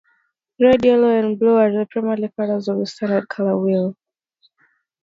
[0.59, 3.95] Red, yellow, and blue are the primary colors of the standard color "wheel".